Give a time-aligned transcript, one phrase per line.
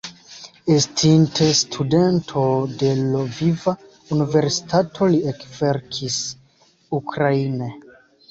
[0.75, 2.45] Estinte studento
[2.83, 3.75] de Lviva
[4.17, 6.17] Universitato li ekverkis
[7.03, 7.69] ukraine.